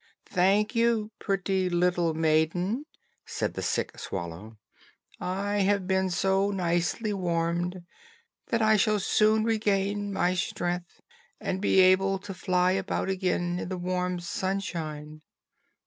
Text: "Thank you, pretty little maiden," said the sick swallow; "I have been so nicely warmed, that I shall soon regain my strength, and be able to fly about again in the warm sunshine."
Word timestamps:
"Thank 0.25 0.73
you, 0.73 1.11
pretty 1.19 1.69
little 1.69 2.15
maiden," 2.15 2.85
said 3.23 3.53
the 3.53 3.61
sick 3.61 3.99
swallow; 3.99 4.57
"I 5.19 5.57
have 5.57 5.85
been 5.85 6.09
so 6.09 6.49
nicely 6.49 7.13
warmed, 7.13 7.83
that 8.47 8.63
I 8.63 8.77
shall 8.77 8.99
soon 8.99 9.43
regain 9.43 10.11
my 10.11 10.33
strength, 10.33 11.01
and 11.39 11.61
be 11.61 11.79
able 11.81 12.17
to 12.17 12.33
fly 12.33 12.71
about 12.71 13.09
again 13.09 13.59
in 13.59 13.69
the 13.69 13.77
warm 13.77 14.19
sunshine." 14.19 15.21